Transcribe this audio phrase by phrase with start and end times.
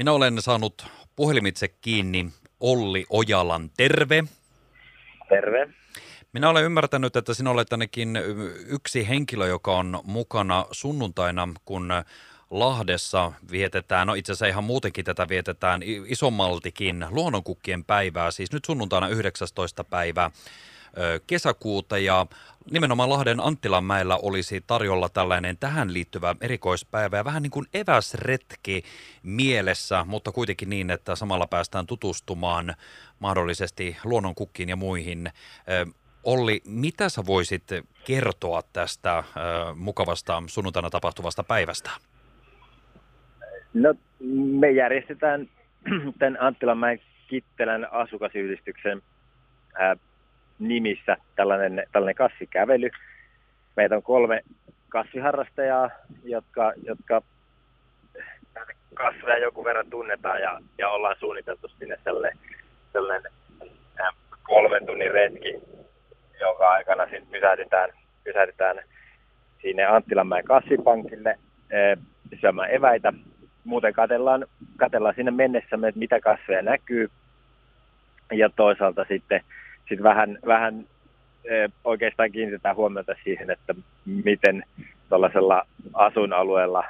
[0.00, 3.70] Minä olen saanut puhelimitse kiinni Olli Ojalan.
[3.76, 4.24] Terve.
[5.28, 5.68] Terve.
[6.32, 8.18] Minä olen ymmärtänyt, että sinä olet ainakin
[8.66, 11.88] yksi henkilö, joka on mukana sunnuntaina, kun
[12.50, 19.08] Lahdessa vietetään, no itse asiassa ihan muutenkin tätä vietetään isommaltikin luonnonkukkien päivää, siis nyt sunnuntaina
[19.08, 19.84] 19.
[19.84, 20.30] päivä
[21.26, 22.26] kesäkuuta ja
[22.70, 28.82] nimenomaan Lahden Anttilanmäellä olisi tarjolla tällainen tähän liittyvä erikoispäivä ja vähän niin kuin eväsretki
[29.22, 32.74] mielessä, mutta kuitenkin niin, että samalla päästään tutustumaan
[33.18, 35.30] mahdollisesti luonnonkukkiin ja muihin.
[36.24, 37.64] Olli, mitä sä voisit
[38.04, 39.24] kertoa tästä
[39.76, 41.90] mukavasta sunnuntaina tapahtuvasta päivästä?
[43.74, 43.94] No,
[44.60, 45.48] me järjestetään
[46.18, 49.02] tämän Anttilanmäen Kittelän asukasyhdistyksen
[50.60, 52.90] nimissä tällainen, tällainen kasvikävely.
[53.76, 54.40] Meitä on kolme
[54.88, 55.90] kasviharrastajaa,
[56.24, 57.22] jotka, jotka
[58.94, 62.38] kasveja joku verran tunnetaan ja, ja ollaan suunniteltu sinne sellainen,
[62.92, 63.32] sellainen
[64.00, 65.54] äh, kolmen tunnin retki,
[66.40, 67.90] jonka aikana sitten pysähdytään,
[68.24, 68.76] pysähdytään
[69.62, 72.04] sinne Anttilanmäen kasvipankille äh,
[72.40, 73.12] syömään eväitä.
[73.64, 77.10] Muuten katellaan, katellaan sinne mennessä, että mitä kasveja näkyy.
[78.32, 79.40] Ja toisaalta sitten
[79.90, 80.86] sitten vähän, vähän
[81.84, 83.74] oikeastaan kiinnitetään huomiota siihen, että
[84.04, 84.64] miten
[85.08, 86.84] tuollaisella asuinalueella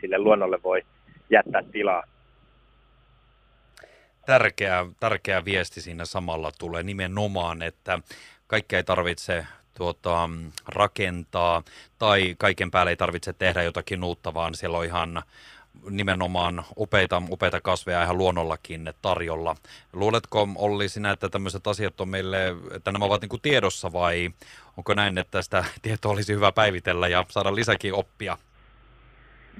[0.00, 0.82] sille luonnolle voi
[1.30, 2.02] jättää tilaa.
[4.26, 7.98] Tärkeä, tärkeä viesti siinä samalla tulee nimenomaan, että
[8.46, 10.30] kaikkea ei tarvitse tuota,
[10.68, 11.62] rakentaa
[11.98, 15.22] tai kaiken päälle ei tarvitse tehdä jotakin uutta, vaan siellä on ihan
[15.90, 19.56] nimenomaan upeita, upeita kasveja ihan luonnollakin tarjolla.
[19.92, 24.30] Luuletko Olli sinä, että tämmöiset asiat on meille, että nämä ovat niin tiedossa vai
[24.76, 28.36] onko näin, että tästä tietoa olisi hyvä päivitellä ja saada lisäkin oppia?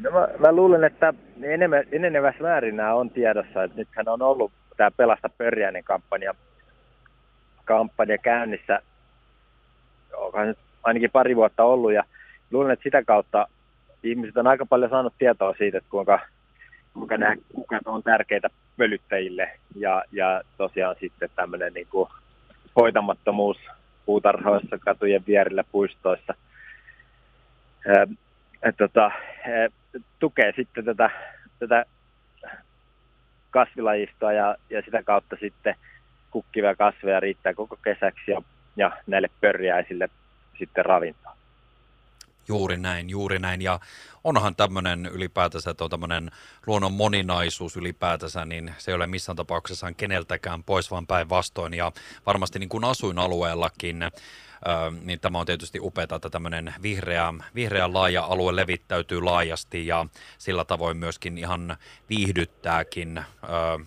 [0.02, 3.62] No mä, mä luulen, että enemmän, enenevässä määrin nämä on tiedossa.
[3.62, 6.34] Että nythän on ollut tämä Pelasta pörjäinen kampanja,
[7.64, 8.80] kampanja käynnissä,
[10.16, 12.04] onkohan nyt ainakin pari vuotta ollut ja
[12.50, 13.48] luulen, että sitä kautta
[14.02, 16.20] ihmiset on aika paljon saanut tietoa siitä, että kuinka,
[16.94, 22.08] kuinka nämä kukat on tärkeitä pölyttäjille ja, ja tosiaan sitten tämmöinen niin kuin
[22.76, 23.58] hoitamattomuus
[24.06, 26.34] puutarhoissa, katujen vierillä, puistoissa.
[27.88, 28.06] Ää,
[28.78, 29.68] tota, ää,
[30.18, 31.10] tukee sitten tätä,
[31.58, 31.84] tätä
[33.50, 35.74] kasvilajistoa ja, ja sitä kautta sitten
[36.30, 38.42] kukkivia kasveja riittää koko kesäksi ja,
[38.76, 40.08] ja näille pörjäisille
[40.58, 41.36] sitten ravintoa.
[42.48, 43.62] Juuri näin, juuri näin.
[43.62, 43.80] Ja
[44.24, 46.30] onhan tämmöinen ylipäätänsä, että on tämmöinen
[46.66, 51.74] luonnon moninaisuus ylipäätänsä, niin se ei ole missään tapauksessa keneltäkään pois, vaan päinvastoin.
[51.74, 51.92] Ja
[52.26, 54.02] varmasti niin kuin asuinalueellakin
[55.04, 60.06] niin tämä on tietysti upeaa, että tämmöinen vihreä, vihreä laaja alue levittäytyy laajasti ja
[60.38, 61.76] sillä tavoin myöskin ihan
[62.08, 63.20] viihdyttääkin.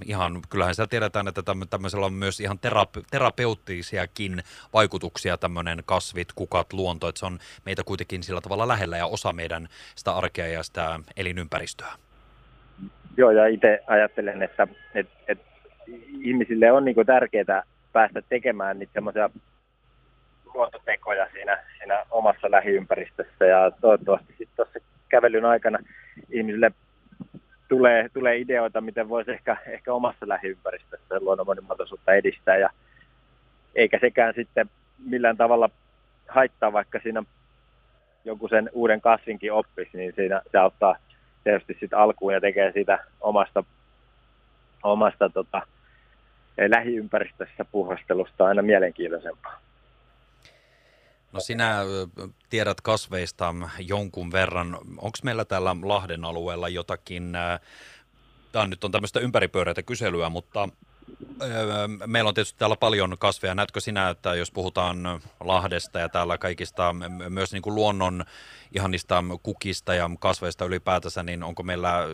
[0.06, 4.44] Ihan, kyllähän siellä tiedetään, että tämmöisellä on myös ihan terape- terapeuttisiakin
[4.74, 9.34] vaikutuksia tämmöinen kasvit, kukat, luonto, että se on meitä kuitenkin sillä tavalla lähellä ja osa
[9.34, 11.92] meidän sitä arkea ja sitä elinympäristöä.
[13.18, 15.46] Joo, ja itse ajattelen, että, että, että
[16.22, 17.64] ihmisille on niin tärkeää
[17.94, 19.30] päästä tekemään niitä semmoisia
[20.54, 24.80] luontotekoja siinä, siinä omassa lähiympäristössä ja toivottavasti sitten tuossa
[25.10, 25.80] kävelyn aikana
[26.30, 26.72] ihmisille
[27.68, 32.70] tulee, tulee ideoita, miten voisi ehkä, ehkä omassa lähiympäristössä luonnon monimuotoisuutta edistää ja
[33.76, 34.70] eikä sekään sitten
[35.06, 35.70] millään tavalla
[36.28, 37.24] haittaa, vaikka siinä
[38.26, 40.96] joku sen uuden kasvinkin oppisi, niin siinä se auttaa
[41.44, 43.64] tietysti sitten alkuun ja tekee siitä omasta,
[44.84, 45.62] omasta tota,
[46.68, 49.60] lähiympäristössä puhastelusta aina mielenkiintoisempaa.
[51.32, 51.82] No sinä
[52.50, 54.78] tiedät kasveista jonkun verran.
[54.98, 57.34] Onko meillä täällä Lahden alueella jotakin,
[58.52, 60.70] tämä nyt on tämmöistä ympäripyöreitä kyselyä, mutta
[62.06, 63.56] meillä on tietysti täällä paljon kasveja.
[63.56, 66.96] Näetkö sinä, että jos puhutaan Lahdesta ja täällä kaikista
[67.30, 68.26] myös niin kuin luonnon
[68.76, 72.08] ihanista kukista ja kasveista ylipäätänsä, niin onko meillä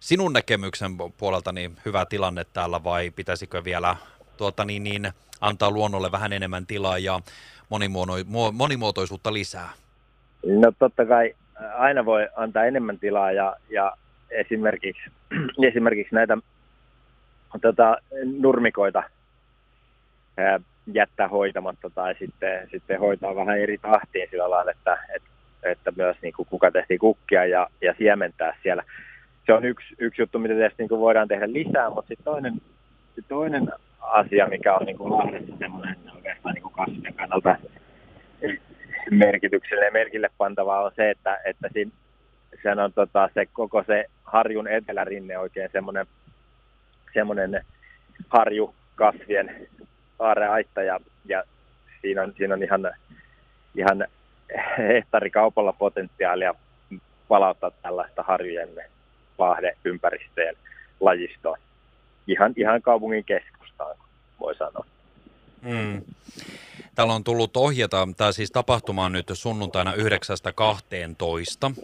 [0.00, 3.96] sinun näkemyksen puolelta niin hyvä tilanne täällä vai pitäisikö vielä
[4.36, 7.20] tuota, niin, niin, antaa luonnolle vähän enemmän tilaa ja
[8.52, 9.68] monimuotoisuutta lisää?
[10.46, 11.34] No totta kai
[11.74, 13.96] aina voi antaa enemmän tilaa ja, ja
[14.30, 15.02] esimerkiksi,
[15.68, 16.38] esimerkiksi näitä
[17.60, 17.96] tota,
[18.38, 19.02] nurmikoita
[20.36, 20.60] ää,
[20.92, 25.28] jättää hoitamatta tai sitten, sitten hoitaa vähän eri tahtiin sillä lailla, että, että,
[25.62, 28.84] että myös niin kuin kuka tehtiin kukkia ja, ja siementää siellä.
[29.46, 32.60] Se on yksi, yksi juttu, mitä tietysti niin kuin voidaan tehdä lisää, mutta sitten toinen,
[33.28, 33.72] toinen
[34.02, 37.56] asia, mikä on niin kuin Lahdessa semmoinen oikeastaan niin kuin kasvien kannalta
[39.10, 41.90] merkitykselle ja merkille pantavaa on se, että, että siinä,
[42.62, 46.06] sehän on tota, se koko se harjun etelärinne oikein semmoinen,
[47.14, 47.64] semmoinen
[48.28, 49.68] harjukasvien
[50.18, 51.44] aareaitta ja, ja
[52.00, 52.90] siinä, on, siinä on ihan,
[53.74, 54.06] ihan
[54.78, 56.54] hehtaarikaupalla potentiaalia
[57.28, 58.68] palauttaa tällaista harjujen
[59.38, 60.56] vaahdeympäristöjen
[61.00, 61.56] lajistoa.
[62.26, 63.24] Ihan, ihan kaupungin
[63.72, 63.96] keskustaan,
[64.40, 64.84] voi sanoa.
[65.62, 66.02] Mm.
[66.94, 69.96] Täällä on tullut ohjata, tämä siis tapahtuma on nyt sunnuntaina 9.12,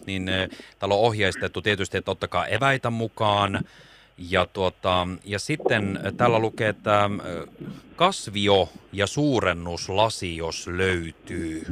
[0.05, 0.49] niin eh,
[0.79, 3.59] täällä on ohjeistettu tietysti, että ottakaa eväitä mukaan.
[4.29, 7.47] Ja, tuota, ja sitten täällä lukee, että eh,
[7.95, 11.65] kasvio ja suurennuslasi, jos löytyy.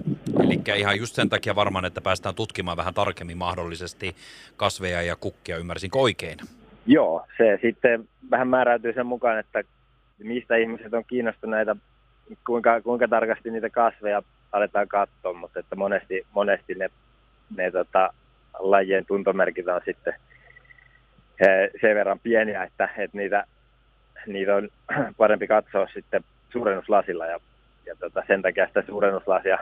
[0.43, 4.15] Eli ihan just sen takia varmaan, että päästään tutkimaan vähän tarkemmin mahdollisesti
[4.57, 6.37] kasveja ja kukkia, ymmärsinkö oikein?
[6.85, 9.63] Joo, se sitten vähän määräytyy sen mukaan, että
[10.19, 11.75] mistä ihmiset on kiinnostuneita
[12.45, 16.89] kuinka, kuinka tarkasti niitä kasveja aletaan katsoa, mutta että monesti, monesti ne,
[17.55, 18.13] ne tota,
[18.59, 20.13] lajien tuntomerkit on sitten
[21.81, 23.43] sen verran pieniä, että, että niitä,
[24.27, 24.69] niitä on
[25.17, 27.39] parempi katsoa sitten suurennuslasilla ja,
[27.85, 29.57] ja tota, sen takia sitä suurennuslasia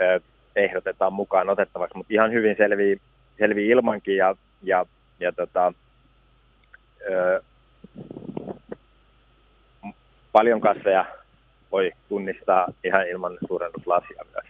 [0.00, 0.20] ö,
[0.56, 3.00] ehdotetaan mukaan otettavaksi, mutta ihan hyvin selvii,
[3.38, 4.86] selvii ilmankin ja, ja,
[5.20, 5.72] ja tota,
[7.10, 7.42] ö,
[10.36, 11.06] paljon kasveja
[11.72, 14.46] voi tunnistaa ihan ilman suurennuslasia myös.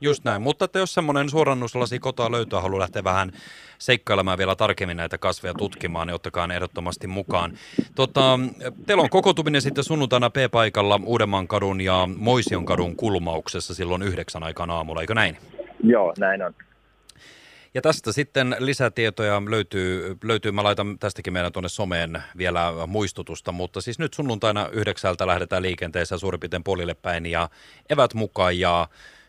[0.00, 3.32] Just näin, mutta että jos semmoinen suorannuslasi kotoa löytyy, haluaa lähteä vähän
[3.78, 7.52] seikkailemaan vielä tarkemmin näitä kasveja tutkimaan, niin ottakaa ne ehdottomasti mukaan.
[7.94, 8.38] Tota,
[8.86, 14.70] teillä on kokoontuminen sitten sunnuntaina P-paikalla Uudenmaan kadun ja Moision kadun kulmauksessa silloin yhdeksän aikaan
[14.70, 15.36] aamulla, eikö näin?
[15.84, 16.54] Joo, näin on.
[17.76, 23.80] Ja tästä sitten lisätietoja löytyy, löytyy, mä laitan tästäkin meidän tuonne someen vielä muistutusta, mutta
[23.80, 27.48] siis nyt sunnuntaina yhdeksältä lähdetään liikenteessä suurin piirtein puolille päin ja
[27.90, 28.88] evät mukaan ja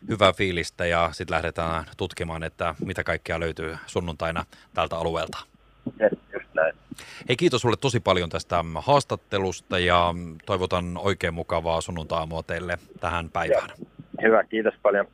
[0.09, 5.37] hyvää fiilistä ja sitten lähdetään tutkimaan, että mitä kaikkea löytyy sunnuntaina tältä alueelta.
[6.33, 6.75] Just näin.
[7.29, 10.13] Hei, kiitos sulle tosi paljon tästä haastattelusta ja
[10.45, 13.69] toivotan oikein mukavaa sunnuntaamua teille tähän päivään.
[13.79, 13.85] Ja.
[14.21, 15.07] Hyvä, kiitos paljon.